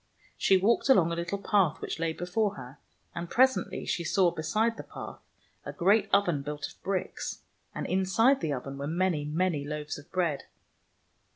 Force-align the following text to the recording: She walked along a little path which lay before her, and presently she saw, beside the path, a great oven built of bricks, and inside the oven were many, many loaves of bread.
She 0.35 0.57
walked 0.57 0.89
along 0.89 1.11
a 1.11 1.15
little 1.15 1.37
path 1.37 1.79
which 1.79 1.99
lay 1.99 2.11
before 2.11 2.55
her, 2.55 2.79
and 3.13 3.29
presently 3.29 3.85
she 3.85 4.03
saw, 4.03 4.31
beside 4.31 4.75
the 4.75 4.81
path, 4.83 5.19
a 5.63 5.71
great 5.73 6.09
oven 6.11 6.41
built 6.41 6.67
of 6.67 6.81
bricks, 6.81 7.43
and 7.75 7.85
inside 7.85 8.41
the 8.41 8.51
oven 8.51 8.79
were 8.79 8.87
many, 8.87 9.25
many 9.25 9.63
loaves 9.63 9.99
of 9.99 10.11
bread. 10.11 10.45